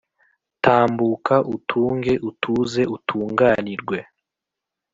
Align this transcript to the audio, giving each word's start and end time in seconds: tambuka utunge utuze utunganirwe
tambuka 0.63 1.35
utunge 1.55 2.13
utuze 2.29 2.81
utunganirwe 2.95 3.97